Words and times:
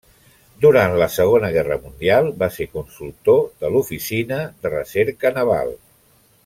Durant 0.63 0.93
la 1.01 1.07
Segona 1.15 1.51
Guerra 1.57 1.77
Mundial 1.83 2.31
va 2.45 2.49
ser 2.57 2.67
consultor 2.79 3.45
de 3.65 3.71
l'Oficina 3.75 4.41
de 4.65 4.73
Recerca 4.77 5.37
Naval. 5.41 5.77